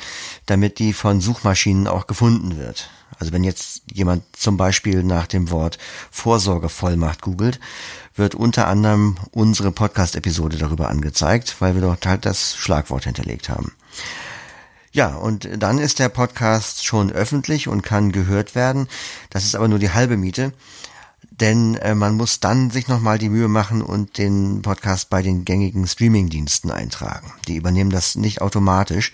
damit 0.47 0.79
die 0.79 0.93
von 0.93 1.21
Suchmaschinen 1.21 1.87
auch 1.87 2.07
gefunden 2.07 2.57
wird. 2.57 2.91
Also 3.19 3.33
wenn 3.33 3.45
jetzt 3.45 3.83
jemand 3.93 4.25
zum 4.35 4.57
Beispiel 4.57 5.03
nach 5.03 5.27
dem 5.27 5.51
Wort 5.51 5.79
Vorsorgevollmacht 6.11 7.21
googelt, 7.21 7.61
wird 8.15 8.35
unter 8.35 8.67
anderem 8.67 9.19
unsere 9.31 9.73
Podcast-Episode 9.73 10.57
darüber 10.57 10.89
angezeigt, 10.89 11.57
weil 11.61 11.75
wir 11.75 11.83
dort 11.83 12.07
halt 12.07 12.25
das 12.25 12.57
Schlagwort 12.57 13.05
hinterlegt 13.05 13.49
haben. 13.49 13.73
Ja, 14.93 15.15
und 15.15 15.49
dann 15.57 15.79
ist 15.79 16.01
der 16.01 16.09
Podcast 16.09 16.85
schon 16.85 17.13
öffentlich 17.13 17.69
und 17.69 17.83
kann 17.83 18.11
gehört 18.11 18.55
werden. 18.55 18.89
Das 19.31 19.45
ist 19.45 19.55
aber 19.55 19.69
nur 19.69 19.79
die 19.79 19.93
halbe 19.93 20.17
Miete, 20.17 20.53
denn 21.41 21.77
äh, 21.77 21.95
man 21.95 22.17
muss 22.17 22.41
dann 22.41 22.71
sich 22.71 22.89
nochmal 22.89 23.19
die 23.19 23.29
Mühe 23.29 23.49
machen 23.49 23.83
und 23.83 24.19
den 24.19 24.63
Podcast 24.63 25.11
bei 25.11 25.23
den 25.23 25.45
gängigen 25.45 25.87
Streaming-Diensten 25.87 26.71
eintragen. 26.71 27.33
Die 27.49 27.57
übernehmen 27.57 27.91
das 27.91 28.15
nicht 28.15 28.41
automatisch. 28.41 29.13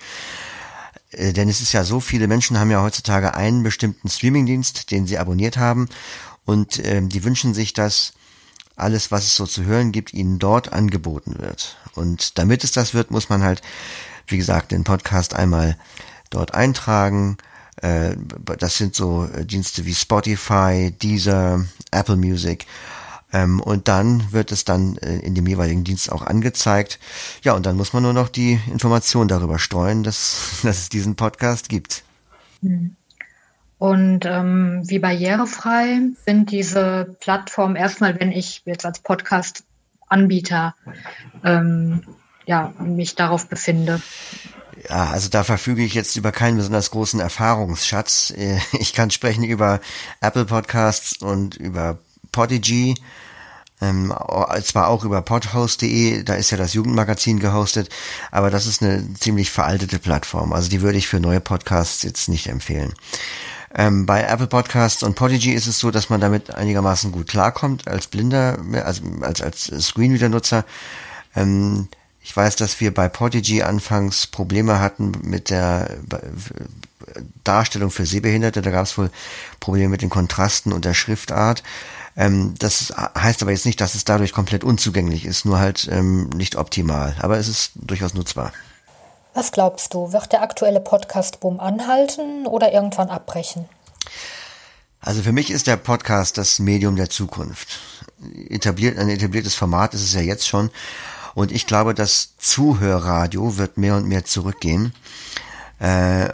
Äh, 1.11 1.33
denn 1.33 1.49
es 1.49 1.61
ist 1.61 1.73
ja 1.73 1.85
so, 1.85 2.01
viele 2.01 2.29
Menschen 2.29 2.59
haben 2.59 2.71
ja 2.71 2.83
heutzutage 2.83 3.35
einen 3.35 3.63
bestimmten 3.63 4.09
Streaming-Dienst, 4.09 4.91
den 4.91 5.07
sie 5.07 5.19
abonniert 5.19 5.57
haben 5.57 5.89
und 6.45 6.79
äh, 6.79 7.03
die 7.03 7.25
wünschen 7.25 7.55
sich, 7.55 7.73
dass 7.73 8.13
alles, 8.77 9.11
was 9.11 9.25
es 9.25 9.37
so 9.37 9.47
zu 9.47 9.65
hören 9.65 9.91
gibt, 9.93 10.13
ihnen 10.13 10.39
dort 10.39 10.73
angeboten 10.73 11.37
wird. 11.39 11.79
Und 11.95 12.39
damit 12.39 12.63
es 12.63 12.73
das 12.73 12.95
wird, 12.95 13.11
muss 13.11 13.29
man 13.29 13.43
halt, 13.43 13.63
wie 14.27 14.37
gesagt, 14.37 14.71
den 14.73 14.85
Podcast 14.85 15.35
einmal 15.35 15.77
dort 16.31 16.55
eintragen. 16.55 17.39
Äh, 17.83 18.17
das 18.59 18.79
sind 18.79 18.95
so 18.95 19.29
äh, 19.35 19.45
Dienste 19.45 19.85
wie 19.85 19.95
Spotify, 19.95 20.93
Deezer, 20.93 21.65
Apple 21.91 22.17
Music. 22.17 22.67
Ähm, 23.33 23.61
und 23.61 23.89
dann 23.89 24.33
wird 24.33 24.53
es 24.53 24.65
dann 24.65 24.97
äh, 24.99 25.19
in 25.19 25.35
dem 25.35 25.47
jeweiligen 25.47 25.85
Dienst 25.85 26.11
auch 26.11 26.23
angezeigt. 26.23 26.99
Ja, 27.43 27.55
und 27.55 27.67
dann 27.67 27.77
muss 27.77 27.93
man 27.93 28.03
nur 28.03 28.13
noch 28.13 28.29
die 28.29 28.61
Information 28.71 29.29
darüber 29.29 29.59
streuen, 29.59 30.05
dass, 30.05 30.61
dass 30.63 30.79
es 30.79 30.89
diesen 30.89 31.17
Podcast 31.17 31.69
gibt. 31.69 32.05
Und 33.79 34.25
ähm, 34.25 34.83
wie 34.87 34.99
barrierefrei 34.99 36.01
sind 36.25 36.51
diese 36.51 37.17
Plattformen 37.21 37.77
erstmal, 37.77 38.19
wenn 38.19 38.33
ich 38.33 38.63
jetzt 38.65 38.87
als 38.87 39.01
Podcast-Anbieter 39.01 40.75
ähm, 41.45 42.03
ja, 42.47 42.73
mich 42.79 43.17
darauf 43.17 43.49
befinde? 43.49 44.01
Ja, 44.89 45.11
also 45.11 45.29
da 45.29 45.43
verfüge 45.43 45.83
ich 45.83 45.95
jetzt 45.95 46.17
über 46.17 46.33
keinen 46.33 46.59
besonders 46.59 46.91
großen 46.91 47.19
Erfahrungsschatz. 47.19 48.33
Äh, 48.37 48.59
ich 48.79 48.93
kann 48.93 49.11
sprechen 49.11 49.45
über 49.45 49.81
Apple 50.21 50.45
Podcasts 50.45 51.17
und 51.23 51.57
über 51.57 51.99
Podigy, 52.33 52.95
ähm, 53.81 54.15
zwar 54.63 54.89
auch 54.89 55.05
über 55.05 55.23
podhost.de, 55.23 56.23
da 56.23 56.35
ist 56.35 56.51
ja 56.51 56.57
das 56.57 56.75
Jugendmagazin 56.75 57.41
gehostet, 57.41 57.91
aber 58.31 58.51
das 58.51 58.67
ist 58.67 58.83
eine 58.83 59.15
ziemlich 59.15 59.51
veraltete 59.51 59.99
Plattform. 59.99 60.53
Also 60.53 60.71
die 60.71 60.83
würde 60.83 60.99
ich 60.99 61.09
für 61.09 61.21
neue 61.21 61.41
Podcasts 61.41 62.03
jetzt 62.03 62.29
nicht 62.29 62.49
empfehlen. 62.49 62.95
Ähm, 63.75 64.07
bei 64.07 64.23
Apple 64.23 64.47
Podcasts 64.47 65.03
und 65.03 65.15
Podigy 65.17 65.53
ist 65.53 65.67
es 65.67 65.79
so, 65.79 65.91
dass 65.91 66.09
man 66.09 66.21
damit 66.21 66.55
einigermaßen 66.55 67.13
gut 67.13 67.27
klarkommt 67.27 67.89
als 67.89 68.07
Blinder, 68.07 68.59
also 68.85 69.03
als, 69.21 69.43
als 69.43 69.65
Screenreader-Nutzer. 69.67 70.65
Ähm, 71.35 71.89
ich 72.27 72.37
weiß, 72.37 72.57
dass 72.57 72.81
wir 72.81 72.93
bei 72.93 73.09
Podigy 73.09 73.63
anfangs 73.63 74.27
Probleme 74.27 74.81
hatten 74.81 75.13
mit 75.23 75.49
der 75.49 75.91
Darstellung 77.45 77.93
für 77.93 78.05
Sehbehinderte. 78.05 78.63
Da 78.63 78.73
gab 78.73 78.85
es 78.85 78.99
wohl 78.99 79.13
Probleme 79.61 79.91
mit 79.91 80.03
den 80.03 80.11
Kontrasten 80.11 80.73
und 80.73 80.85
der 80.85 80.93
Schriftart. 80.93 81.63
Ähm, 82.17 82.55
das 82.59 82.93
heißt 83.17 83.43
aber 83.43 83.53
jetzt 83.53 83.65
nicht, 83.65 83.81
dass 83.81 83.95
es 83.95 84.05
dadurch 84.05 84.33
komplett 84.33 84.65
unzugänglich 84.65 85.25
ist, 85.25 85.45
nur 85.45 85.61
halt 85.61 85.89
ähm, 85.89 86.29
nicht 86.31 86.57
optimal. 86.57 87.15
Aber 87.21 87.39
es 87.39 87.47
ist 87.47 87.71
durchaus 87.77 88.15
nutzbar. 88.15 88.53
Was 89.35 89.53
glaubst 89.53 89.95
du, 89.95 90.13
wird 90.13 90.33
der 90.33 90.43
aktuelle 90.43 90.81
Podcast-Boom 90.81 91.61
anhalten 91.61 92.49
oder 92.49 92.73
irgendwann 92.73 93.09
abbrechen? 93.09 93.69
Also 95.01 95.23
für 95.23 95.33
mich 95.33 95.53
ist 95.53 95.69
der 95.69 95.77
Podcast 95.77 96.39
das 96.39 96.59
Medium 96.59 96.97
der 96.97 97.09
Zukunft. 97.09 97.79
Etabliert, 98.49 98.99
ein 98.99 99.11
etabliertes 99.11 99.55
Format 99.55 99.95
ist 99.95 100.03
es 100.03 100.15
ja 100.15 100.23
jetzt 100.23 100.49
schon. 100.49 100.73
Und 101.37 101.53
ich 101.53 101.67
glaube, 101.67 101.93
das 101.93 102.31
Zuhörradio 102.39 103.59
wird 103.59 103.77
mehr 103.77 103.95
und 103.97 104.09
mehr 104.09 104.25
zurückgehen. 104.25 104.95
Äh, 105.79 106.31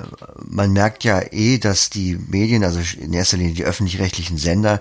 man 0.49 0.73
merkt 0.73 1.03
ja 1.03 1.21
eh, 1.33 1.59
dass 1.59 1.91
die 1.91 2.17
Medien, 2.29 2.63
also 2.63 2.79
in 3.01 3.13
erster 3.13 3.37
Linie 3.37 3.55
die 3.55 3.65
öffentlich-rechtlichen 3.65 4.39
Sender, 4.39 4.81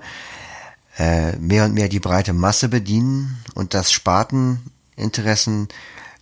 äh, 0.99 1.35
mehr 1.37 1.65
und 1.65 1.73
mehr 1.73 1.89
die 1.89 1.99
breite 1.99 2.33
Masse 2.33 2.69
bedienen 2.69 3.39
und 3.55 3.73
dass 3.73 3.91
Sparteninteressen 3.91 5.69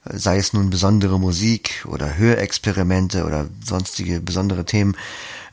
sei 0.06 0.38
es 0.38 0.53
nun 0.53 0.70
besondere 0.70 1.20
Musik 1.20 1.86
oder 1.86 2.18
Hörexperimente 2.18 3.25
oder 3.25 3.50
sonstige 3.62 4.22
besondere 4.22 4.63
Themen, 4.63 4.96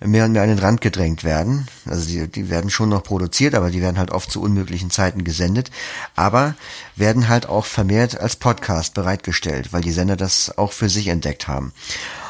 mehr 0.05 0.25
und 0.25 0.33
mehr 0.33 0.43
an 0.43 0.49
den 0.49 0.59
Rand 0.59 0.81
gedrängt 0.81 1.25
werden. 1.25 1.67
Also 1.85 2.07
die, 2.07 2.29
die 2.29 2.51
werden 2.51 2.71
schon 2.71 2.89
noch 2.89 3.03
produziert, 3.03 3.55
aber 3.55 3.71
die 3.71 3.81
werden 3.81 3.99
halt 3.99 4.11
oft 4.11 4.31
zu 4.31 4.41
unmöglichen 4.41 4.91
Zeiten 4.91 5.25
gesendet, 5.25 5.71
aber 6.15 6.55
werden 6.97 7.29
halt 7.29 7.49
auch 7.49 7.67
vermehrt 7.67 8.19
als 8.21 8.37
Podcast 8.37 8.95
bereitgestellt, 8.95 9.73
weil 9.73 9.83
die 9.83 9.93
Sender 9.93 10.17
das 10.17 10.57
auch 10.59 10.73
für 10.73 10.89
sich 10.89 11.09
entdeckt 11.09 11.49
haben. 11.49 11.73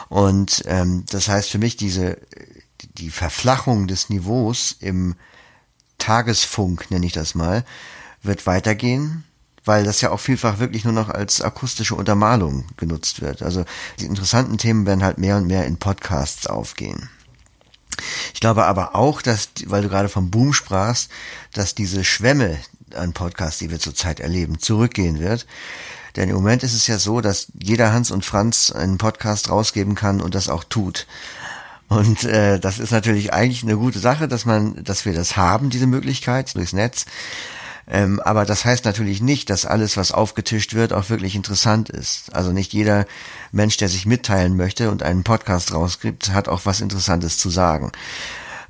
Und 0.09 0.63
ähm, 0.67 1.05
das 1.11 1.29
heißt 1.29 1.51
für 1.51 1.59
mich 1.59 1.77
diese 1.77 2.19
die 2.99 3.11
Verflachung 3.11 3.89
des 3.89 4.09
Niveaus 4.09 4.77
im 4.81 5.17
Tagesfunk, 5.99 6.91
nenne 6.91 7.07
ich 7.07 7.13
das 7.13 7.35
mal, 7.35 7.65
wird 8.23 8.47
weitergehen 8.47 9.25
weil 9.67 9.85
das 9.85 10.01
ja 10.01 10.11
auch 10.11 10.21
vielfach 10.21 10.59
wirklich 10.61 10.85
nur 10.85 10.93
noch 10.95 11.11
als 11.11 11.43
akustische 11.43 11.97
Untermalung 11.97 12.65
genutzt 12.77 13.21
wird. 13.21 13.43
Also 13.43 13.65
die 13.99 14.07
interessanten 14.07 14.59
Themen 14.59 14.87
werden 14.87 15.03
halt 15.03 15.19
mehr 15.19 15.37
und 15.37 15.47
mehr 15.49 15.67
in 15.67 15.77
Podcasts 15.77 16.47
aufgehen. 16.47 17.11
Ich 18.35 18.41
glaube 18.41 18.65
aber 18.65 18.95
auch, 18.95 19.23
dass, 19.23 19.49
weil 19.67 19.83
du 19.83 19.89
gerade 19.89 20.09
vom 20.09 20.31
Boom 20.31 20.53
sprachst, 20.53 21.11
dass 21.53 21.75
diese 21.75 22.05
Schwemme 22.05 22.59
an 22.95 23.13
Podcasts, 23.13 23.59
die 23.59 23.71
wir 23.71 23.81
zurzeit 23.81 24.21
erleben, 24.21 24.59
zurückgehen 24.59 25.19
wird. 25.19 25.47
Denn 26.17 26.31
im 26.31 26.37
Moment 26.37 26.63
ist 26.63 26.73
es 26.73 26.87
ja 26.87 26.99
so, 26.99 27.21
dass 27.21 27.49
jeder 27.61 27.93
Hans 27.93 28.11
und 28.11 28.25
Franz 28.25 28.71
einen 28.71 28.99
Podcast 28.99 29.51
rausgeben 29.51 29.95
kann 29.95 30.21
und 30.21 30.35
das 30.35 30.49
auch 30.49 30.65
tut. 30.65 31.07
Und 31.89 32.25
äh, 32.25 32.59
das 32.59 32.79
ist 32.79 32.91
natürlich 32.91 33.33
eigentlich 33.33 33.63
eine 33.63 33.77
gute 33.77 33.99
Sache, 33.99 34.27
dass 34.27 34.45
man, 34.45 34.83
dass 34.83 35.05
wir 35.05 35.13
das 35.13 35.37
haben, 35.37 35.71
diese 35.71 35.87
Möglichkeit 35.87 36.55
durchs 36.55 36.73
Netz. 36.73 37.07
Ähm, 37.89 38.21
aber 38.21 38.45
das 38.45 38.65
heißt 38.65 38.85
natürlich 38.85 39.21
nicht, 39.21 39.49
dass 39.49 39.65
alles, 39.65 39.97
was 39.97 40.11
aufgetischt 40.13 40.75
wird, 40.75 40.93
auch 40.93 41.09
wirklich 41.09 41.37
interessant 41.37 41.89
ist. 41.89 42.35
Also 42.35 42.53
nicht 42.53 42.73
jeder 42.73 43.07
Mensch, 43.53 43.77
der 43.77 43.89
sich 43.89 44.07
mitteilen 44.07 44.57
möchte 44.57 44.91
und 44.91 45.03
einen 45.03 45.23
Podcast 45.23 45.73
rausgibt, 45.73 46.31
hat 46.31 46.49
auch 46.49 46.63
was 46.65 46.81
Interessantes 46.81 47.39
zu 47.39 47.49
sagen. 47.49 47.93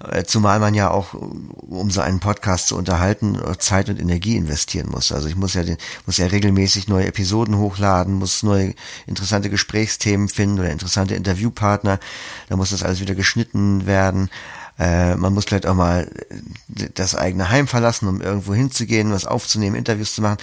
Äh, 0.05 0.25
zumal 0.25 0.61
man 0.61 0.75
ja 0.75 0.91
auch, 0.91 1.15
um 1.15 1.91
so 1.91 2.03
einen 2.03 2.21
Podcast 2.21 2.69
zu 2.69 2.77
unterhalten, 2.77 3.41
Zeit 3.59 3.89
und 3.89 3.99
Energie 3.99 4.37
investieren 4.37 4.91
muss. 4.91 5.11
Also 5.13 5.29
ich 5.29 5.37
muss 5.37 5.55
ja, 5.55 5.63
den, 5.63 5.79
muss 6.05 6.19
ja 6.19 6.27
regelmäßig 6.27 6.89
neue 6.89 7.07
Episoden 7.07 7.57
hochladen, 7.57 8.15
muss 8.15 8.43
neue 8.43 8.75
interessante 9.07 9.49
Gesprächsthemen 9.49 10.29
finden 10.29 10.59
oder 10.59 10.71
interessante 10.71 11.15
Interviewpartner. 11.15 11.99
Da 12.49 12.57
muss 12.57 12.71
das 12.71 12.83
alles 12.83 13.01
wieder 13.01 13.15
geschnitten 13.15 13.87
werden. 13.87 14.29
Äh, 14.79 15.15
man 15.17 15.33
muss 15.33 15.47
vielleicht 15.47 15.67
auch 15.67 15.75
mal 15.75 16.11
das 16.95 17.15
eigene 17.15 17.51
Heim 17.51 17.67
verlassen, 17.67 18.09
um 18.09 18.21
irgendwo 18.21 18.55
hinzugehen, 18.55 19.11
was 19.11 19.25
aufzunehmen, 19.25 19.77
Interviews 19.77 20.15
zu 20.15 20.23
machen. 20.23 20.39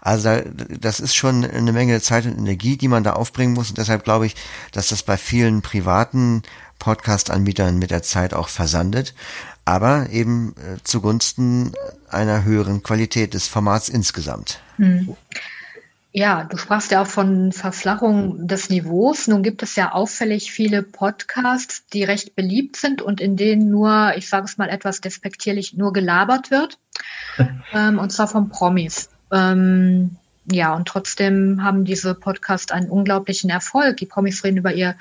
Also 0.00 0.40
das 0.80 1.00
ist 1.00 1.14
schon 1.14 1.44
eine 1.44 1.72
Menge 1.72 2.00
Zeit 2.00 2.26
und 2.26 2.38
Energie, 2.38 2.76
die 2.76 2.88
man 2.88 3.04
da 3.04 3.14
aufbringen 3.14 3.54
muss. 3.54 3.70
Und 3.70 3.78
deshalb 3.78 4.04
glaube 4.04 4.26
ich, 4.26 4.36
dass 4.72 4.88
das 4.88 5.02
bei 5.02 5.16
vielen 5.16 5.62
privaten 5.62 6.42
Podcast-Anbietern 6.78 7.78
mit 7.78 7.90
der 7.90 8.02
Zeit 8.02 8.34
auch 8.34 8.48
versandet, 8.48 9.14
aber 9.64 10.10
eben 10.10 10.54
äh, 10.56 10.82
zugunsten 10.84 11.72
einer 12.08 12.44
höheren 12.44 12.82
Qualität 12.82 13.34
des 13.34 13.48
Formats 13.48 13.88
insgesamt. 13.88 14.60
Hm. 14.76 15.16
Ja, 16.18 16.42
du 16.42 16.56
sprachst 16.56 16.90
ja 16.90 17.02
auch 17.02 17.06
von 17.06 17.52
Verflachung 17.52 18.48
des 18.48 18.70
Niveaus. 18.70 19.28
Nun 19.28 19.44
gibt 19.44 19.62
es 19.62 19.76
ja 19.76 19.92
auffällig 19.92 20.50
viele 20.50 20.82
Podcasts, 20.82 21.86
die 21.92 22.02
recht 22.02 22.34
beliebt 22.34 22.74
sind 22.74 23.00
und 23.00 23.20
in 23.20 23.36
denen 23.36 23.70
nur, 23.70 24.14
ich 24.16 24.28
sage 24.28 24.46
es 24.46 24.58
mal 24.58 24.68
etwas 24.68 25.00
despektierlich, 25.00 25.74
nur 25.74 25.92
gelabert 25.92 26.50
wird. 26.50 26.80
ähm, 27.72 28.00
und 28.00 28.10
zwar 28.10 28.26
von 28.26 28.48
Promis. 28.48 29.10
Ähm, 29.30 30.16
ja, 30.50 30.74
und 30.74 30.88
trotzdem 30.88 31.62
haben 31.62 31.84
diese 31.84 32.16
Podcasts 32.16 32.72
einen 32.72 32.90
unglaublichen 32.90 33.48
Erfolg. 33.48 33.98
Die 33.98 34.06
Promis 34.06 34.42
reden 34.42 34.56
über 34.56 34.74
ihr 34.74 34.96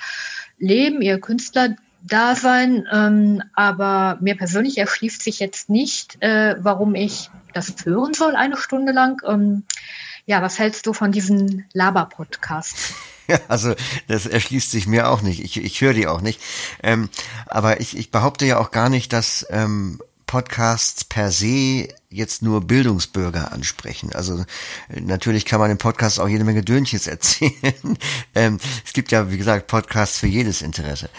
Leben, 0.60 1.02
ihr 1.02 1.20
Künstlerdasein. 1.20 2.88
Ähm, 2.94 3.42
aber 3.56 4.20
mir 4.22 4.38
persönlich 4.38 4.78
erschließt 4.78 5.24
sich 5.24 5.40
jetzt 5.40 5.68
nicht, 5.68 6.22
äh, 6.22 6.58
warum 6.60 6.94
ich 6.94 7.32
das 7.54 7.74
hören 7.86 8.14
soll 8.14 8.36
eine 8.36 8.58
Stunde 8.58 8.92
lang. 8.92 9.20
Ähm, 9.26 9.64
ja, 10.28 10.42
was 10.42 10.60
hältst 10.60 10.86
du 10.86 10.94
von 10.94 11.12
diesen 11.12 11.66
Laber-Podcasts? 11.74 12.94
Ja, 13.30 13.42
also 13.50 13.76
das 14.08 14.26
erschließt 14.26 14.72
sich 14.72 14.88
mir 14.88 15.10
auch 15.10 15.22
nicht. 15.22 15.44
Ich, 15.44 15.58
ich 15.58 15.82
höre 15.82 15.92
die 15.92 16.08
auch 16.08 16.22
nicht. 16.22 16.40
Ähm, 16.82 17.10
aber 17.46 17.82
ich, 17.82 17.98
ich 17.98 18.10
behaupte 18.10 18.46
ja 18.46 18.58
auch 18.58 18.72
gar 18.72 18.88
nicht, 18.88 19.12
dass 19.12 19.46
ähm, 19.50 20.00
Podcasts 20.28 21.04
per 21.04 21.30
se 21.32 21.90
jetzt 22.10 22.42
nur 22.42 22.62
Bildungsbürger 22.62 23.52
ansprechen. 23.52 24.14
Also 24.14 24.46
natürlich 24.90 25.46
kann 25.46 25.60
man 25.60 25.72
im 25.72 25.78
Podcast 25.78 26.22
auch 26.22 26.30
jede 26.30 26.46
Menge 26.46 26.64
Dönchens 26.64 27.08
erzählen. 27.08 27.98
ähm, 28.34 28.60
es 28.86 28.94
gibt 28.94 29.12
ja, 29.12 29.30
wie 29.30 29.38
gesagt, 29.38 29.68
Podcasts 29.68 30.20
für 30.20 30.28
jedes 30.28 30.62
Interesse. 30.62 31.10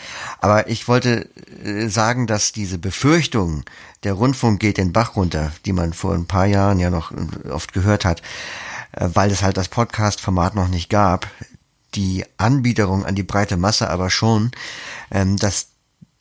Aber 0.41 0.69
ich 0.69 0.88
wollte 0.88 1.29
äh, 1.62 1.88
sagen, 1.88 2.27
dass 2.27 2.53
diese 2.53 2.79
Befürchtung, 2.79 3.65
der 4.03 4.15
Rundfunk 4.15 4.61
geht 4.61 4.79
den 4.79 4.95
Bach 4.95 5.17
runter, 5.17 5.53
die 5.67 5.73
man 5.73 5.93
vor 5.93 6.15
ein 6.15 6.27
paar 6.27 6.47
Jahren 6.47 6.79
ja 6.79 6.88
noch 6.88 7.12
äh, 7.12 7.50
oft 7.50 7.75
gehört 7.75 8.07
hat, 8.07 8.23
weil 8.92 9.30
es 9.30 9.42
halt 9.42 9.57
das 9.57 9.68
Podcast-Format 9.68 10.54
noch 10.54 10.68
nicht 10.68 10.88
gab, 10.90 11.30
die 11.95 12.25
Anbiederung 12.37 13.04
an 13.04 13.14
die 13.14 13.23
breite 13.23 13.57
Masse 13.57 13.88
aber 13.90 14.11
schon, 14.11 14.50
ähm, 15.11 15.37
dass 15.37 15.68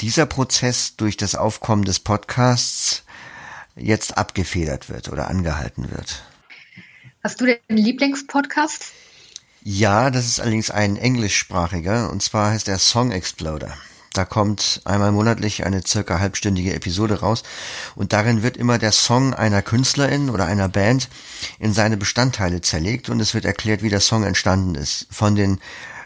dieser 0.01 0.25
Prozess 0.25 0.95
durch 0.95 1.17
das 1.17 1.35
Aufkommen 1.35 1.83
des 1.83 1.99
Podcasts 1.99 3.03
jetzt 3.75 4.17
abgefedert 4.17 4.89
wird 4.89 5.09
oder 5.09 5.27
angehalten 5.27 5.91
wird. 5.91 6.23
Hast 7.23 7.41
du 7.41 7.45
den 7.45 7.59
Lieblingspodcast? 7.67 8.85
Ja, 9.63 10.11
das 10.11 10.25
ist 10.25 10.39
allerdings 10.39 10.71
ein 10.71 10.95
englischsprachiger 10.95 12.09
und 12.09 12.23
zwar 12.23 12.51
heißt 12.51 12.67
er 12.67 12.79
Song 12.79 13.11
Exploder. 13.11 13.75
Da 14.17 14.25
kommt 14.25 14.81
einmal 14.83 15.11
monatlich 15.11 15.63
eine 15.63 15.85
circa 15.85 16.19
halbstündige 16.19 16.73
Episode 16.73 17.19
raus 17.19 17.43
und 17.95 18.13
darin 18.13 18.41
wird 18.41 18.57
immer 18.57 18.79
der 18.79 18.91
Song 18.91 19.35
einer 19.35 19.61
Künstlerin 19.61 20.31
oder 20.31 20.47
einer 20.47 20.67
Band 20.69 21.07
in 21.59 21.71
seine 21.71 21.97
Bestandteile 21.97 22.61
zerlegt 22.61 23.09
und 23.09 23.19
es 23.19 23.35
wird 23.35 23.45
erklärt, 23.45 23.83
wie 23.83 23.89
der 23.89 23.99
Song 23.99 24.23
entstanden 24.23 24.73
ist 24.73 25.05
von 25.11 25.35
den 25.35 25.59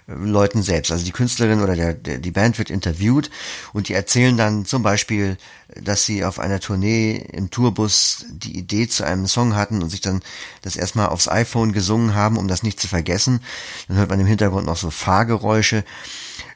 äh, 0.08 0.14
Leuten 0.14 0.62
selbst. 0.62 0.92
Also 0.92 1.06
die 1.06 1.14
Künstlerin 1.14 1.62
oder 1.62 1.74
der, 1.78 1.94
der, 1.94 2.18
die 2.18 2.32
Band 2.32 2.58
wird 2.58 2.70
interviewt 2.70 3.30
und 3.72 3.88
die 3.88 3.94
erzählen 3.94 4.36
dann 4.36 4.66
zum 4.66 4.84
Beispiel, 4.84 5.38
dass 5.82 6.06
sie 6.06 6.26
auf 6.26 6.38
einer 6.38 6.60
Tournee 6.60 7.16
im 7.16 7.50
Tourbus 7.50 8.26
die 8.30 8.58
Idee 8.58 8.90
zu 8.90 9.06
einem 9.06 9.26
Song 9.26 9.56
hatten 9.56 9.82
und 9.82 9.90
sich 9.90 10.02
dann 10.02 10.22
das 10.64 10.76
erstmal 10.76 11.08
aufs 11.08 11.30
iPhone 11.30 11.72
gesungen 11.72 12.14
haben, 12.14 12.36
um 12.36 12.50
das 12.50 12.62
nicht 12.62 12.82
zu 12.82 12.90
vergessen. 12.90 13.40
Dann 13.88 13.96
hört 13.96 14.10
man 14.10 14.20
im 14.20 14.28
Hintergrund 14.28 14.66
noch 14.66 14.76
so 14.76 14.92
Fahrgeräusche. 14.92 15.86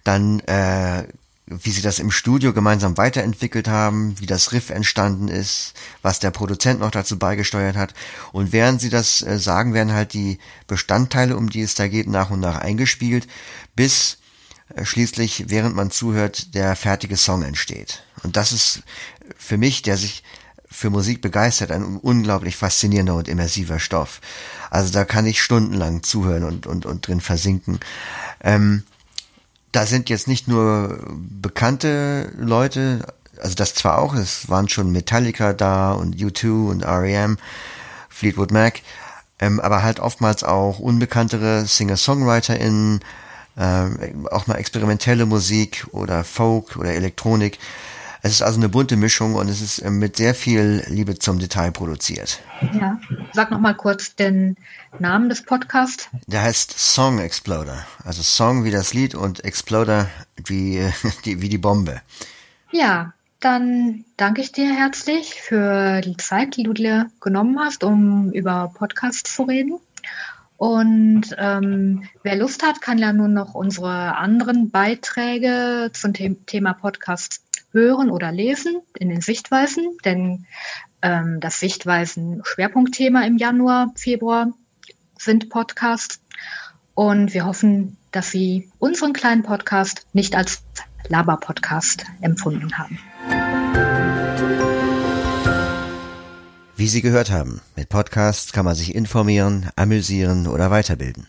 Dann 0.03 0.41
äh, 0.41 1.05
wie 1.47 1.71
sie 1.71 1.83
das 1.83 1.99
im 1.99 2.09
Studio 2.09 2.53
gemeinsam 2.53 2.97
weiterentwickelt 2.97 3.67
haben, 3.67 4.19
wie 4.19 4.25
das 4.25 4.51
Riff 4.51 4.71
entstanden 4.71 5.27
ist, 5.27 5.73
was 6.01 6.19
der 6.19 6.31
Produzent 6.31 6.79
noch 6.79 6.89
dazu 6.89 7.19
beigesteuert 7.19 7.75
hat. 7.75 7.93
Und 8.31 8.51
während 8.51 8.81
sie 8.81 8.89
das 8.89 9.21
äh, 9.21 9.37
sagen, 9.37 9.73
werden 9.73 9.93
halt 9.93 10.13
die 10.13 10.39
Bestandteile, 10.67 11.37
um 11.37 11.49
die 11.49 11.61
es 11.61 11.75
da 11.75 11.87
geht, 11.87 12.07
nach 12.07 12.31
und 12.31 12.39
nach 12.39 12.57
eingespielt, 12.57 13.27
bis 13.75 14.17
äh, 14.75 14.85
schließlich, 14.85 15.45
während 15.47 15.75
man 15.75 15.91
zuhört, 15.91 16.55
der 16.55 16.75
fertige 16.75 17.17
Song 17.17 17.43
entsteht. 17.43 18.03
Und 18.23 18.37
das 18.37 18.51
ist 18.51 18.81
für 19.37 19.57
mich, 19.57 19.83
der 19.83 19.97
sich 19.97 20.23
für 20.67 20.89
Musik 20.89 21.21
begeistert, 21.21 21.71
ein 21.71 21.97
unglaublich 21.97 22.55
faszinierender 22.55 23.15
und 23.15 23.27
immersiver 23.27 23.79
Stoff. 23.79 24.19
Also 24.71 24.91
da 24.91 25.05
kann 25.05 25.27
ich 25.27 25.41
stundenlang 25.41 26.01
zuhören 26.01 26.43
und, 26.43 26.65
und, 26.65 26.87
und 26.87 27.07
drin 27.07 27.21
versinken. 27.21 27.79
Ähm, 28.43 28.83
da 29.75 29.85
sind 29.85 30.09
jetzt 30.09 30.29
nicht 30.29 30.47
nur 30.47 30.99
bekannte 31.17 32.31
Leute, 32.37 33.05
also 33.41 33.55
das 33.55 33.73
zwar 33.73 33.99
auch, 33.99 34.15
es 34.15 34.47
waren 34.47 34.69
schon 34.69 34.93
Metallica 34.93 35.51
da 35.51 35.91
und 35.91 36.15
U2 36.15 36.69
und 36.69 36.85
REM, 36.85 37.37
Fleetwood 38.07 38.51
Mac, 38.51 38.81
ähm, 39.37 39.59
aber 39.59 39.83
halt 39.83 39.99
oftmals 39.99 40.45
auch 40.45 40.79
unbekanntere 40.79 41.65
Singer-SongwriterInnen, 41.65 43.01
ähm, 43.57 44.27
auch 44.31 44.47
mal 44.47 44.55
experimentelle 44.55 45.25
Musik 45.25 45.85
oder 45.91 46.23
Folk 46.23 46.77
oder 46.77 46.93
Elektronik. 46.93 47.59
Es 48.25 48.33
ist 48.33 48.41
also 48.41 48.59
eine 48.59 48.69
bunte 48.69 48.95
Mischung 48.95 49.35
und 49.35 49.49
es 49.49 49.61
ist 49.61 49.77
äh, 49.77 49.91
mit 49.91 50.17
sehr 50.17 50.33
viel 50.33 50.83
Liebe 50.87 51.19
zum 51.19 51.37
Detail 51.37 51.71
produziert. 51.71 52.39
Ja, 52.73 52.99
sag 53.33 53.51
noch 53.51 53.59
mal 53.59 53.75
kurz 53.75 54.15
den 54.15 54.57
Namen 54.97 55.29
des 55.29 55.43
Podcasts. 55.43 56.09
Der 56.25 56.41
heißt 56.41 56.73
Song 56.75 57.19
Exploder. 57.19 57.85
Also 58.03 58.23
Song 58.23 58.63
wie 58.63 58.71
das 58.71 58.95
Lied 58.95 59.13
und 59.13 59.43
Exploder 59.43 60.09
wie 60.43 60.81
die, 61.25 61.39
wie 61.43 61.49
die 61.49 61.59
Bombe. 61.59 62.01
Ja, 62.71 63.13
dann 63.41 64.05
danke 64.17 64.41
ich 64.41 64.51
dir 64.51 64.73
herzlich 64.75 65.35
für 65.39 66.01
die 66.01 66.17
Zeit, 66.17 66.57
die 66.57 66.63
du 66.63 66.73
dir 66.73 67.11
genommen 67.21 67.59
hast, 67.59 67.83
um 67.83 68.31
über 68.31 68.71
Podcasts 68.73 69.35
zu 69.35 69.43
reden. 69.43 69.79
Und 70.57 71.35
ähm, 71.37 72.05
wer 72.23 72.37
Lust 72.37 72.63
hat, 72.63 72.81
kann 72.81 72.97
ja 72.97 73.13
nun 73.13 73.33
noch 73.33 73.53
unsere 73.53 74.15
anderen 74.15 74.71
Beiträge 74.71 75.91
zum 75.93 76.13
Thema 76.13 76.73
Podcasts 76.73 77.44
hören 77.75 78.09
oder 78.09 78.31
lesen 78.31 78.81
in 78.97 79.09
den 79.09 79.21
Sichtweisen, 79.21 79.97
denn 80.05 80.45
ähm, 81.01 81.39
das 81.41 81.59
Sichtweisen-Schwerpunktthema 81.59 83.23
im 83.25 83.37
Januar, 83.37 83.91
Februar 83.95 84.47
sind 85.19 85.49
Podcasts. 85.49 86.21
Und 86.95 87.33
wir 87.33 87.45
hoffen, 87.45 87.97
dass 88.11 88.31
Sie 88.31 88.71
unseren 88.79 89.11
kleinen 89.11 89.43
Podcast 89.43 90.07
nicht 90.13 90.35
als 90.35 90.63
Laber-Podcast 91.09 92.05
empfunden 92.21 92.77
haben. 92.77 92.97
Wie 96.77 96.87
Sie 96.87 97.01
gehört 97.01 97.29
haben, 97.29 97.61
mit 97.75 97.89
Podcasts 97.89 98.53
kann 98.53 98.65
man 98.65 98.75
sich 98.75 98.95
informieren, 98.95 99.69
amüsieren 99.75 100.47
oder 100.47 100.71
weiterbilden. 100.71 101.27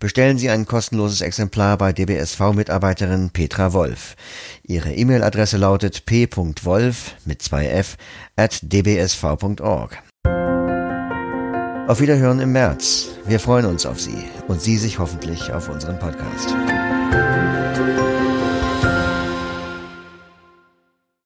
Bestellen 0.00 0.38
Sie 0.38 0.50
ein 0.50 0.66
kostenloses 0.66 1.20
Exemplar 1.20 1.76
bei 1.78 1.92
DBSV-Mitarbeiterin 1.92 3.30
Petra 3.30 3.72
Wolf. 3.72 4.16
Ihre 4.62 4.92
E-Mail-Adresse 4.92 5.56
lautet 5.56 6.06
p.wolf 6.06 7.14
mit 7.24 7.42
zwei 7.42 7.66
f 7.66 7.96
at 8.36 8.60
dbsv.org. 8.62 10.02
Auf 11.88 12.00
Wiederhören 12.00 12.40
im 12.40 12.52
März. 12.52 13.06
Wir 13.24 13.40
freuen 13.40 13.64
uns 13.64 13.86
auf 13.86 13.98
Sie 13.98 14.24
und 14.46 14.60
Sie 14.60 14.76
sich 14.76 14.98
hoffentlich 14.98 15.52
auf 15.52 15.70
unseren 15.70 15.98
Podcast. 15.98 16.54